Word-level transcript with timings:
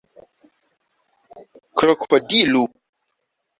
krokodilu 1.77 2.63